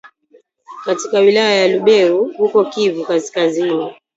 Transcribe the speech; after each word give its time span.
katika 0.85 1.19
wilaya 1.19 1.55
ya 1.55 1.67
Lubero 1.77 2.23
huko 2.37 2.65
Kivu 2.65 3.05
Kaskazini 3.05 3.93